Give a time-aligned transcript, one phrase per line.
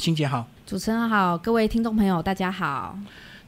[0.00, 0.46] 欣姐好。
[0.66, 2.98] 主持人好，各位听众朋友大家好。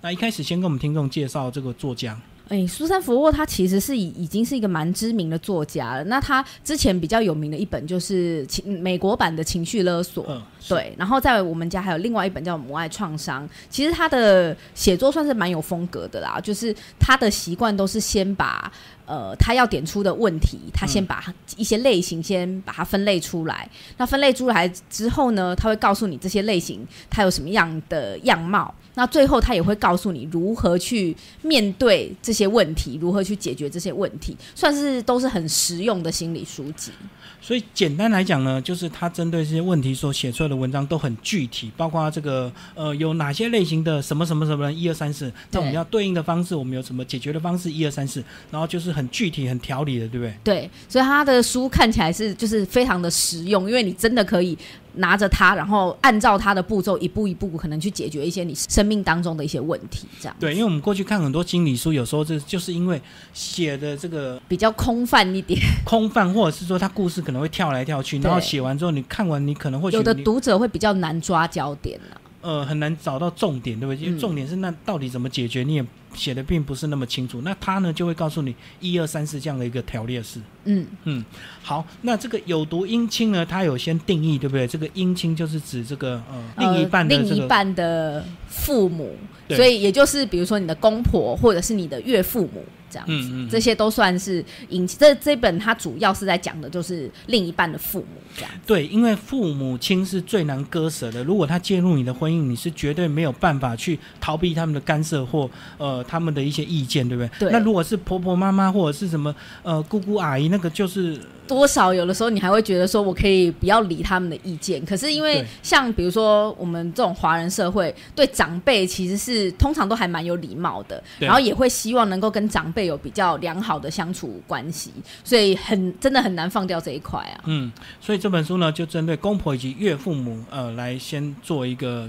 [0.03, 2.15] 那一开始先跟我们听众介绍这个作家。
[2.49, 6.05] 哎，苏珊·福沃他其实是已已经是一个蛮知名的作家了。
[6.05, 10.95] 那他之前比较有名的一本就是情美国版的情绪勒索，嗯，对。
[10.99, 13.49] 然后在我们家还有另外一本叫《母爱创伤》。
[13.69, 18.71] 其实他的写作算是蛮有风格的啦，就是他的习惯都是先把
[19.07, 21.25] 呃他要点出的问题，他先把
[21.57, 23.69] 一些类型先把它分类出来。
[23.97, 28.75] 那分类出来之后呢，他会告诉你这些类型它有什么样的样貌。
[28.95, 36.93] 那最后他也会告诉你如何去面对这些问题，如何去解决这些问题，算是都是很实用的心理书籍。
[37.41, 50.35] 所以简单来讲呢，就是他针对这些问题所写出来的文章都很具体，包括这个呃有哪些类型的什么什么什么一二三四，那我们要对应的方式，我们有什么解决的方式一二三四，然后就是很具体、很条理的，对不对？
[50.45, 54.57] 对，所以他的书看起来是就是非常的实用，因为你真的可以。
[54.95, 60.37] 拿着它，然后按照它的步骤一步一步，可能去解决一些你生命当中的一些问题，这样。
[60.39, 63.01] 对，因为我们过去看很多心理书，有时候这就是因为
[63.33, 72.21] 写的这个比较空泛一点，空泛，或者是说他故事可能会跳来跳去，然后写完之后你看完，你可能会有的读者会比较难抓焦点啊。
[72.43, 74.05] 呃，很难找到重点，对不对？
[74.05, 77.41] 因为重点是那到底怎么解决，你也写的并不是那么清楚。
[77.43, 80.41] 那他呢就会告诉你一二三四这样的一个条列式。
[80.65, 81.25] 嗯嗯，
[81.63, 84.67] 好，那这个有毒姻亲呢，它有先定义，对不对？
[84.67, 89.17] 这个姻亲就是指这个呃另一半的另一半的父母，
[89.51, 92.65] 所以也就是比如说你的公婆或者是你的岳父母。
[92.93, 98.51] 这样子，这些都算是引这这本，它主要是在讲的，就是另一半的父母这样。
[98.67, 101.25] 对，因为父母亲是最难割舍的。
[101.25, 107.49] 如果他介入你的婚姻，你是绝对没有办法去逃避他们的干涉或呃他们的一些意见，对不对？
[107.49, 107.53] 对。
[107.53, 111.19] 那如果是婆婆妈妈或者是什么呃姑姑阿姨，那个就是。
[111.45, 114.83] 多少有的时候你还会觉得说，我可以不要理他们的意见。
[114.87, 124.93] 可是因为像比如说我们这种华人社会，对长辈其实是通常都还蛮有礼貌的，然后也会希望能够跟长辈有比较良好的相处关系，
[125.25, 127.45] 所以很真的很难放掉这一块啊。
[127.45, 132.09] 嗯，所以这本书呢，就针对公婆以及岳父母，呃，来先做一个。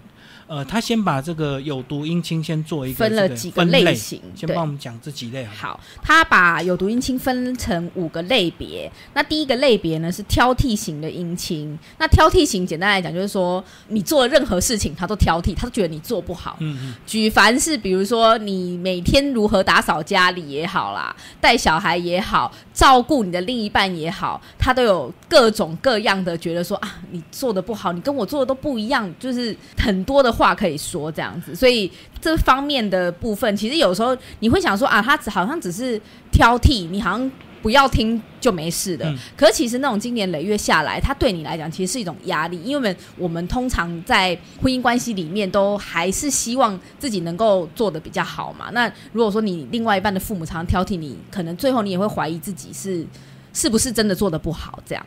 [0.54, 5.44] 呃，他先把这个有毒阴亲先做一个分了几个类型，先帮我们讲这几类。
[5.46, 8.92] 好，他把有毒阴亲分成五个类别。
[9.16, 11.76] 那第一个类别呢是挑剔型的阴亲。
[11.98, 16.56] 那挑剔型简单来讲就是说，你做任何事情他都挑剔，他都觉得你做不好。
[16.60, 16.94] 嗯嗯。
[17.08, 30.32] 举凡是比如说你每天如何打扫家里也好啦，带小孩也好，照顾你的另一半也好，他都有各种各样的觉得说啊，你做的不好，你跟我做的都不一样，就是很多的。
[30.32, 37.32] 话可以说这样子，所以这方面的部分，其实有时候你会想说啊，他只好像只是挑剔，你好像
[37.62, 39.14] 不要听就没事的。
[39.38, 48.70] 可是其实那种经年累月下来，他对你来讲其实是一种压力，因为我们通常在婚姻关系里面都还是希望自己能够做的比较好嘛。
[48.72, 53.06] 那如果说你另外一半的父母常常挑剔你，可能最后你也会怀疑自己是
[53.54, 55.06] 是不是真的做的不好这样。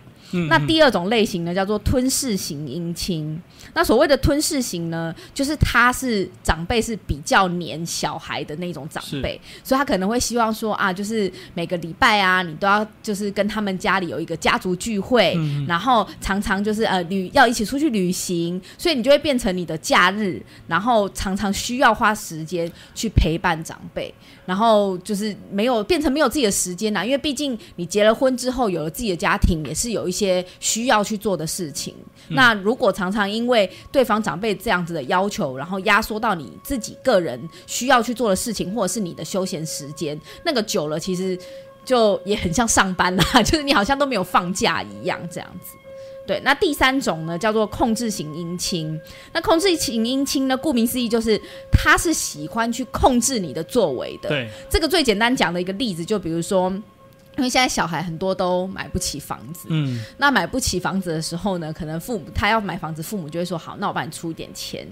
[0.49, 3.41] 那第二种类型呢，叫做吞噬型姻亲。
[3.75, 15.37] 那所谓的吞噬型呢，就是他是长辈是比较黏小孩的那种长辈，所以他可能会希望说啊，就是每个礼拜啊，你都要就是跟他们家里有一个家族聚会，
[15.67, 24.13] 然后常常就是呃旅要一起出去旅行，所以你就会变成你的假日，然后常常需要花时间去陪伴长辈，
[24.47, 30.27] 然后就是没有变成没有自己的时间呐，因为毕竟你结了婚之后有了自己的家庭，也是有一些。
[30.27, 31.95] 些需要去做的事情，
[32.31, 41.39] 那如果常常因为对方长辈这样子的要求，然后压缩到你自己个人需要去做的事情，或者是你的休闲时间，那个久了其实
[41.85, 45.77] 就也很像上班啦， 就是你好像都没有放假一样这样子。
[46.27, 48.99] 对，那第三种呢叫做控制型姻亲，
[49.35, 51.39] 那控制型姻亲呢，顾名思义就是
[51.71, 54.31] 他是喜欢去控制你的作为的。
[54.31, 56.73] 对，这个最简单讲的一个例子，就比如说。
[57.37, 64.87] 因为现在小孩很多都买不起房子，嗯，那买不起房子的时候呢，可能父母他要买房子，父母就会说好，那我帮你出一点钱。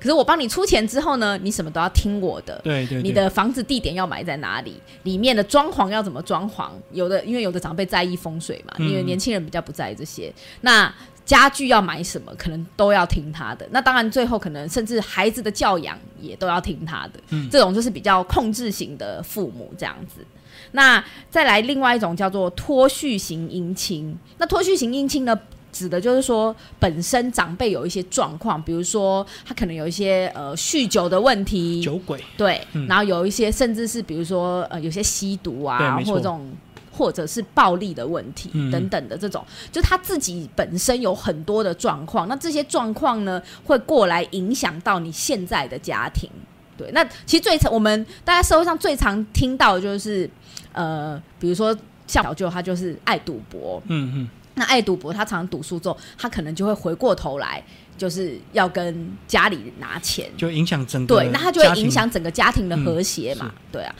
[0.00, 6.70] 可是我帮你出钱之后呢，你什么都要听我的，对对，你的房子地点要买在哪里，里面的装潢要怎么装潢？
[6.92, 10.32] 有的因为有的长辈在意风水嘛，因为年轻人比较不在意这些。
[10.62, 10.92] 那
[11.24, 13.68] 家具要买什么，可能都要听他的。
[13.70, 17.20] 那当然最后可能甚至孩子的教养也都要听他的。
[17.28, 20.24] 嗯，这种就是比较控制型的父母这样子。
[20.72, 24.16] 那再来另外一种叫做脱序型姻亲。
[24.38, 25.38] 那脱序型姻亲呢，
[25.72, 36.50] 指的就是说本身长辈有一些状况，比如说他可能有一些呃酗酒的问题，酒鬼，对，然后有一些甚至是比如说呃有些吸毒啊，或者这种
[36.90, 46.28] 或者是暴力的问题等等的这种，就他自己本身有很多的状况，那这些状况呢会过来影响到你现在的家庭。
[46.76, 50.28] 对，那其实最常我们大家社会上最常听到的就是
[50.72, 51.76] 呃，比如说
[52.06, 57.62] 像小舅他就是爱赌博，嗯嗯，那爱赌博他常常赌输之后，他可能就会回过头来
[57.96, 63.94] 就是要跟家里拿钱，就影响整个对，那他就会影响整个家庭的和谐嘛，对啊。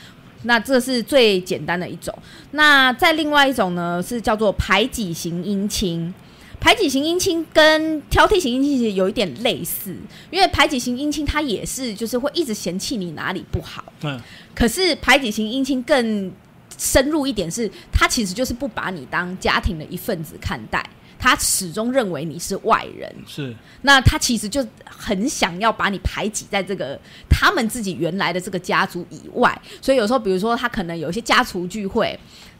[0.44, 2.12] 那这是最简单的一种。
[2.50, 6.12] 那再另外一种呢，是叫做排挤型姻亲。
[6.62, 9.92] 排挤型姻亲跟挑剔型姻亲其实有一点类似，
[10.30, 13.84] 因为排挤型姻亲他也是就是会一直嫌弃你哪里不好。
[14.02, 14.20] 嗯。
[14.54, 16.30] 可是排挤型姻亲更
[16.78, 20.88] 深入一点，是他其实就是不把你当家庭的一份子看待。
[21.18, 26.96] 他始终认为你是外人，是那他其实就很想要把你排挤在这个
[27.28, 32.16] 他们自己原来的这个家族以外，所以有时候比如说他可能有一些家族聚会。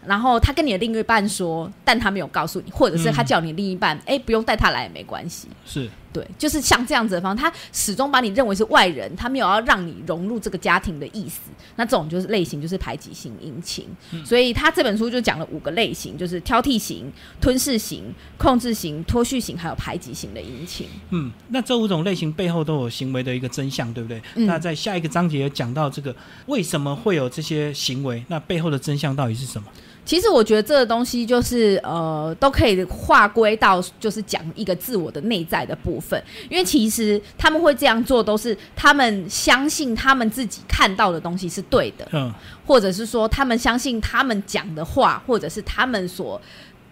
[0.07, 5.49] 然后他跟你的另一半说，但他没有告诉你，或者是他叫你另一半，哎，不用带他来也没关系。
[5.65, 11.41] 是对，就是像这样子的方，他始终把你认为是外人，他没有要让你融入这个家庭的意思。
[11.77, 13.87] 那这种就是类型，就是排挤型姻亲。
[14.23, 17.11] 所以他这本书就讲了五个类型，就是挑剔型、
[17.41, 20.87] 吞噬型、控制型、脱序型，还有排挤型的殷勤。
[21.11, 24.21] 嗯，那这五种类型背后都有行为的一个真相，对不对？
[24.35, 26.15] 那在下一个章节讲到这个
[26.45, 29.67] 为什么会有这些行为，那背后的真相到底是什么？
[30.05, 36.21] 其实我觉得这个东西就是呃，都可以划归到就是讲一个自我的内在的部分，
[36.51, 42.33] 因为其实他们会这样做，都是他们相信他们自己看到的东西是对的，嗯，
[42.67, 46.41] 或者是说他们相信他们讲的话，或者是他们所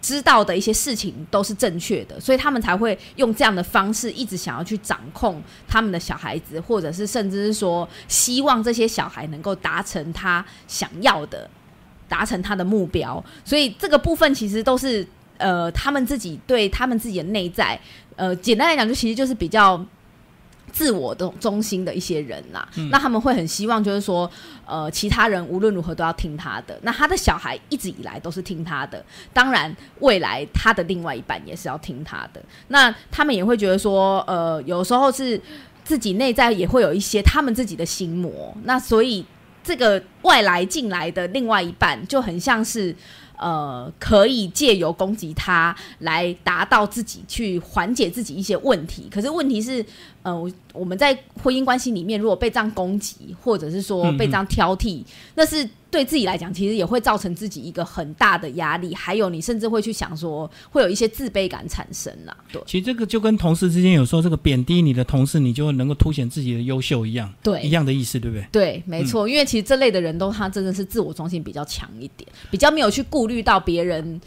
[0.01, 11.49] 知道的一些事情都是正确的，所以他们才会用这样的方式一直想要去掌控他们的小孩子，或者是甚至是说希望这些小孩能够达成他想要的。
[12.11, 17.79] 达成他的目标，所以这个部分其实都是呃，他们自己对他们自己的内在，
[18.17, 19.81] 呃，简单来讲，就其实就是比较
[20.73, 22.67] 自我的中心的一些人啦。
[22.91, 24.29] 那他们会很希望，就是说，
[24.65, 26.77] 呃，其他人无论如何都要听他的。
[26.81, 32.43] 那他的小孩一直以来都是听他的，当然未来他的另外一半也是要听他的。
[32.67, 35.41] 那他们也会觉得说，呃，有时候是
[35.85, 38.53] 自己内在也会有一些他们自己的心魔。
[38.65, 39.25] 那所以。
[39.63, 42.95] 这个外来进来的另外一半就很像是，
[43.37, 49.07] 呃，可以借由攻击他来达到自己去缓解自己一些问题。
[49.11, 49.85] 可是问题是，
[50.23, 55.03] 呃，我们在婚姻关系里面，如果被这样攻击，或者是说被这样挑剔，
[55.35, 55.67] 那是。
[55.91, 62.33] 对自己来讲，其实也会造成自己一个很大的压力，还有你甚至会去想说，会有一些自卑感产生啦。
[62.49, 68.47] 对，其实这个就跟同事之间有时候这个贬低你的同事，你就能够凸显自己的优秀一样，对，一样的意思，对不对？
[68.53, 74.21] 对，没错，因为其实这类的人都他真的是自我中心比较强一点，比较没有去顾虑到别人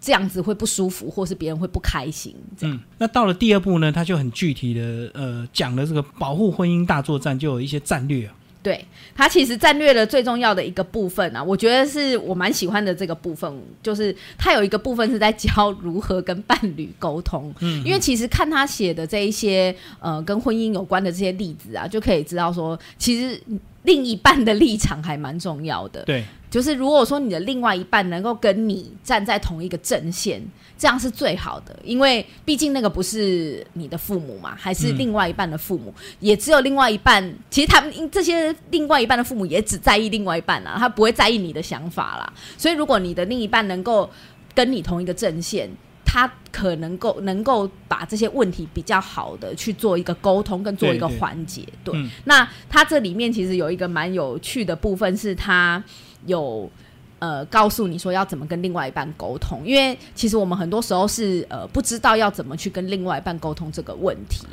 [0.00, 2.34] 这样子会不舒服，或是别人会不开心。
[2.60, 8.28] 嗯，那到了第二步呢，他就很具体的呃讲了这个保护婚姻大作战，就有一些战略。
[8.62, 13.50] 对他其实战略的最重要的一个部分啊，我觉得是我蛮喜欢的这个部分，
[13.82, 17.50] 就是他有一个部分是在教如何跟伴侣沟通。
[17.60, 23.40] 嗯，因为其实看他写的这一些呃跟婚姻有关的这些例子啊，就可以知道说，其实
[23.82, 26.02] 另一半的立场还蛮重要的。
[26.04, 26.24] 对。
[26.50, 30.42] 就是如果说你的另外一半能够跟你站在同一个阵线，
[30.76, 37.32] 这样是最好的，因为毕竟那个不是你的父母嘛，还是另外一半的父母，也只有另外一半。
[37.50, 42.32] 其实他们这些另外一半的父母也只在意另外一半啊，他不会在意你的想法啦。
[42.58, 44.10] 所以如果你的另一半能够
[44.52, 45.70] 跟你同一个阵线，
[46.04, 51.64] 他可能够能够把这些问题比较好的去做一个沟通，跟做一个缓解。
[51.84, 55.82] 对，那他这里面其实有一个蛮有趣的部分，是他。
[56.26, 56.70] 有
[57.18, 64.46] 呃，告诉你说要怎么跟另外一半沟通，因为其实我们很多时候是呃不知道要怎么去跟另外一半沟通这个问题。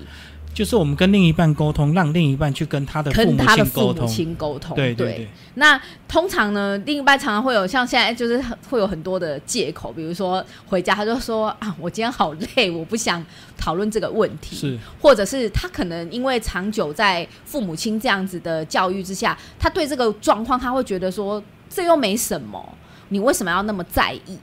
[0.57, 4.75] 就是我们跟另一半沟通，让另一半去跟他的跟他的父母亲沟通。
[4.75, 5.27] 对对对。
[5.53, 13.23] 那通常呢，另一半常常会有像现在就是会有很多的借口，比如说回家他就说啊，我今天好累，我不想
[13.55, 14.55] 讨论这个问题。
[14.55, 14.75] 是。
[14.99, 21.43] 或者是他可能因为长久在父母亲这样子的教育之下，他对这个状况他会觉得说。
[21.69, 22.73] 这又没什么，
[23.09, 24.37] 你为什么要那么在意？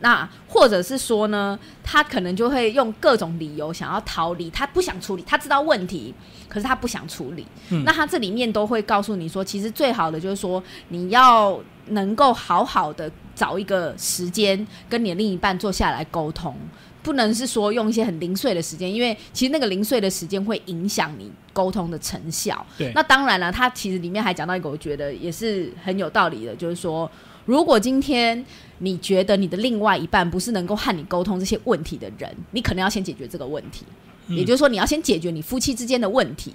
[0.00, 6.14] 那或者是说呢，他可能就会用各种理由想要逃离，他不想处理，他知道问题，
[6.48, 7.46] 可是他不想处理。
[7.84, 16.56] 那他这里面都会告诉你说，其实最好的就是说，你要能够好好的找一个时间，跟你的另一半坐下来沟通。
[17.00, 22.66] 不能是说用一些很零碎的时间，因为其实那个零碎的时间会影响你沟通的成效。
[22.76, 27.10] 对，那当然了，他其实里面还讲到一个，我觉得也是很有道理的，就是说，
[27.48, 28.44] 如果今天
[28.80, 33.86] 你觉得你的另外一半不是能够和你沟通这些问题的人，你可能要先解决这个问题。
[34.28, 36.52] 也就是说，你要先解决你夫妻之间的问题。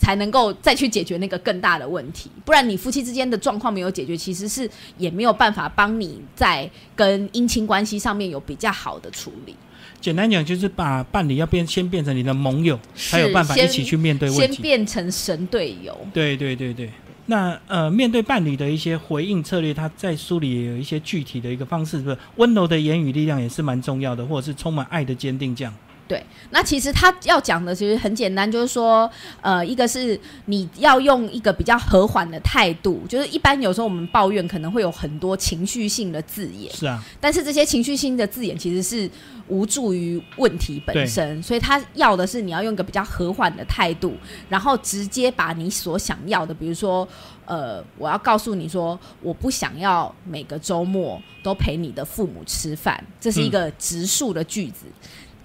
[0.00, 9.56] 才能够再去解决那个更大的问题，不然你夫妻之间的状况没有解决，其实是也没有办法帮你在跟姻亲关系上面有比较好的处理。
[10.00, 14.46] 简单讲，就是把伴侣要变先变成你的盟友，才有办法一起去面对问题。
[14.46, 15.98] 先变成神队友。
[16.14, 16.88] 对对对对。
[17.30, 25.74] 那呃，面对伴侣的一些回应策略，他在书里也有一些具体的一个方式，是不是温柔的言语力量也是蛮重要的，或者是充满爱的坚定这样。
[26.08, 29.08] 对，那其实他要讲的其实很简单，就是说，
[29.42, 39.08] 呃，一个是你要用一个比较和缓的态度，就是一般有时候我们抱怨可能会有很多情绪性的字眼，是啊，但是这些情绪性的字眼其实是
[39.48, 44.14] 无助于问题本身，所以他要的是你要用一个比较和缓的态度，
[44.48, 47.06] 然后直接把你所想要的，比如说，
[47.44, 54.86] 呃，我要告诉你说，我不想要每个周末都陪你的父母吃饭，这是一个直述的句子。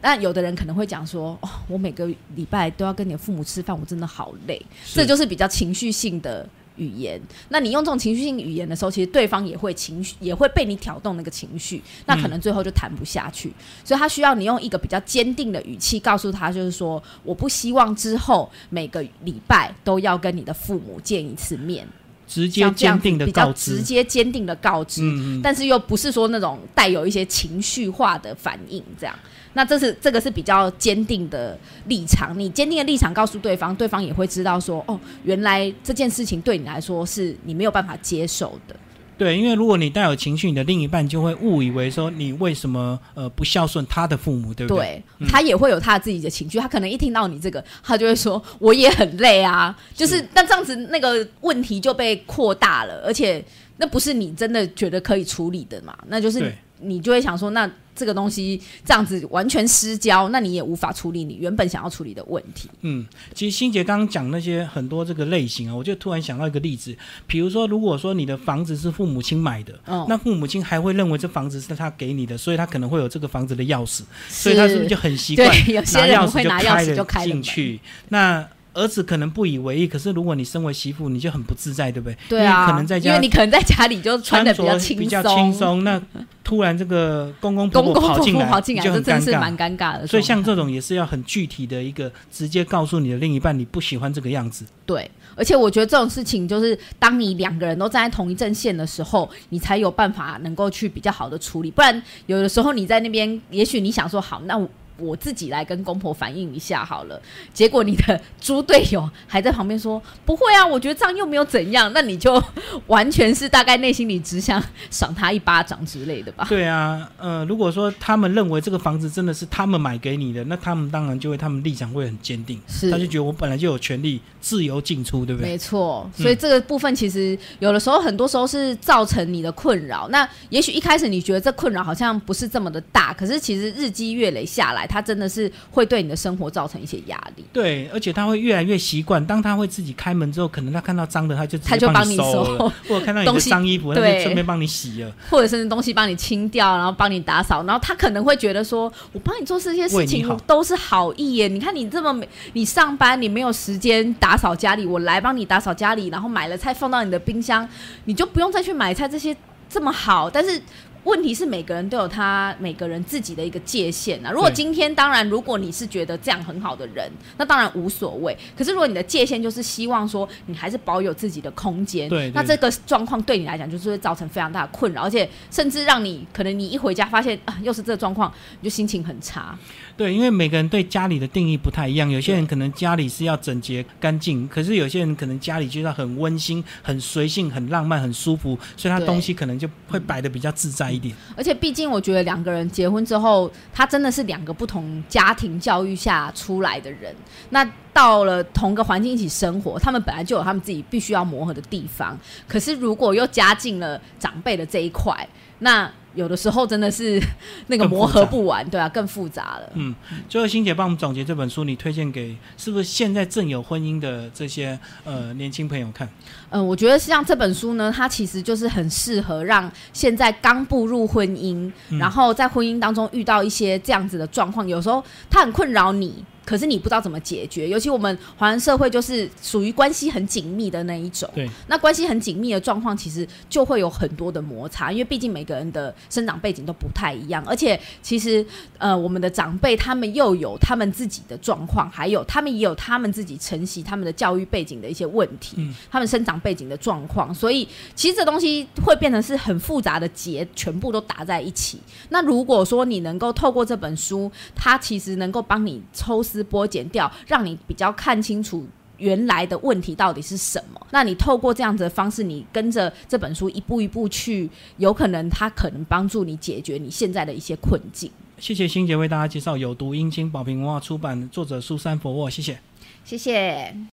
[0.06, 2.06] 但有的人可能会讲说：“哦，我每个
[2.36, 4.62] 礼拜都要跟你的父母吃饭，我真的好累。”
[4.94, 6.46] 这就是比较情绪性的
[6.76, 7.18] 语言。
[7.48, 13.54] 那你用这种情绪性语言的时候，其实对方也会情绪，也会被你挑动那个情绪，那可能最后就谈不下去。
[13.86, 21.88] 所以他需要你用一个比较坚定的语气告诉他，就是说：“我不希望之后每个礼拜都要跟你的父母见一次面。”
[22.28, 25.02] 直接坚定的告知，直接坚定的告知，
[25.44, 29.16] 但是又不是说那种带有一些情绪化的反应，这样。
[29.56, 31.56] 那这是这个是比较坚定的
[31.88, 38.76] 立场，你坚定的立场告诉对方，对方也会知道说，哦，原来这件事情对你来说是你没有办法接受的。
[39.18, 45.04] 对，因为如果你带有情绪，你的另一半就会误以为说你为什么呃不孝顺他的父母，对不对？
[45.20, 53.44] 对，他也会有他自己的情绪，他可能一听到你这个，他就会说我也很累啊，就是那这样子那个问题就被扩大了，而且
[53.78, 55.98] 那不是你真的觉得可以处理的嘛？
[56.08, 57.70] 那就是你就会想说那。
[57.96, 62.68] 这个东西这样子完全失焦，那你也无法处理你原本想要处理的问题。
[62.82, 66.98] 嗯，其实欣杰刚刚讲那些很多这个类型啊，我就突然想到一个例子，
[67.28, 77.80] 比如说，如果说你的房子是父母亲买的，那父母亲还会认为这房子是他给你的，所以他可能会有这个房子的钥匙，所以他是不是就很习惯拿钥匙就开了进去？
[78.10, 78.44] 那
[78.74, 82.18] 儿子可能不以为意，可是如果你身为媳妇，你就很不自在，对不对？
[82.30, 85.84] 对啊，可能在家，因为你可能在家里就穿的比较轻松，比较轻松。
[85.84, 86.02] 那
[86.44, 90.08] 突然这个公公婆婆跑进来，就很尴尬，蛮尴尬的。
[90.08, 94.66] 所以像这种也是要很具体的一个，直接告诉你的另一半，你不喜欢这个样子。
[94.86, 101.72] 对，而且我觉得这种事情就是当你两个人都站在同一阵线的时候，你才有办法能够去比较好的处理。
[101.72, 104.60] 不然有的时候你在那边，也许你想说好，那
[105.04, 105.18] 我。
[105.24, 107.18] 自己来跟公婆反映一下好了，
[107.54, 112.44] 结果你的猪队友还在旁边说不会啊，我觉得这样又没有怎样，那你就
[112.88, 116.46] 完全是大概内心里只想赏他一巴掌之类的吧？
[116.50, 125.52] 对啊，呃，如果说他们认为这个房子真的是他们买给你的，那他们当然就会他们立场会很坚定，是他就觉得我本来就有权利自由进出，对不对？
[125.52, 130.10] 没错，所以这个部分其实有的时候很多时候是造成你的困扰。
[130.10, 134.86] 那也许一开始你觉得这困扰好像不是这么的大，可是其实日积月累下来。
[134.94, 137.44] 他真的是会对你的生活造成一些压力。
[137.52, 139.26] 对，而且他会越来越习惯。
[139.26, 147.64] 当他会自己开门之后，可能他看到脏的，他就他就帮你收了； 或者看到你的脏衣服，他就顺便帮你洗了；或者是东西帮你清掉，然后帮你打扫。
[147.64, 151.48] 然后他可能会觉得说：“我帮你做这些事情都是好意耶！
[151.48, 157.68] 你看你这么没，你上班你没有时间打扫家里，我来帮你打扫家里，然后买了菜放到你的冰箱，
[158.06, 159.08] 你就不用再去买菜。
[159.08, 159.36] 这些
[159.68, 160.62] 这么好，但是。”
[161.04, 164.32] 问题是每个人都有他每个人自己的一个界限啊。
[164.32, 168.38] 如果今天当然，如果你是觉得这样很好的人，那当然无所谓。
[168.58, 178.32] 可是如果你的界限就是希望说你还是保有自己的空间，对，那这个状况对你来讲就是会造成非常大的困扰，而且甚至让你可能你一回家发现啊又是这个状况，
[178.62, 179.58] 你就心情很差。
[179.98, 191.16] 对，因为每个人对家里的定义不太一样，有些人可能家里是要整洁干净，可是有些人可能家里就要很温馨、很随性、很浪漫、很舒服，所以他东西可能就会摆的比较自在一点。
[191.36, 197.14] 而且毕竟我觉得两个人结婚之后，他真的是两个不同家庭教育下出来的人，
[197.50, 205.28] 那到了同个环境一起生活，他们本来就有他们自己必须要磨合的地方，可是如果又加进了长辈的这一块，
[205.60, 205.92] 那。
[206.16, 207.20] 有的时候真的是
[207.66, 209.68] 那个磨合不完，对啊，更复杂了。
[209.74, 209.96] 嗯，
[210.30, 216.08] 最后欣姐帮我们总结这本书，你推荐给是不是现在正有婚姻的这些呃年轻朋友看？
[216.54, 226.24] 嗯，我觉得像这本书呢，它其实就是很适合让现在刚步入婚姻，然后在婚姻当中遇到一些这样子的状况，有时候它很困扰你。
[226.46, 227.70] 可是你不知道怎么解决。
[227.70, 231.30] 尤其我们华人社会就是属于关系很紧密的那一种。
[231.34, 231.50] 对。
[231.68, 238.46] 那关系很紧密的状况，其实就会有很多的摩擦，因为毕竟每个人的生长背景都不太一样，而且其实
[238.78, 245.56] 呃，我们的长辈他们又有他们自己的状况，还有他们也有他们自己承袭他们的教育背景的一些问题，
[245.90, 251.80] 他们生长背景的状况，所以其实这东西会变成是很复杂的结，全部都打在一起。
[252.10, 260.80] 那如果说你能够透过这本书，它其实能够帮你抽丝剥茧掉，让你比较看清楚原来的问题到底是什么。
[260.92, 268.12] 那你透过这样子的方式，你跟着这本书一步一步去，有可能它可能帮助你解决你现在的一些困境。
[268.38, 272.60] 谢谢欣姐为大家介绍《有毒阴茎》，宝瓶文化出版，作者苏珊佛沃，谢谢，
[273.06, 273.88] 谢谢。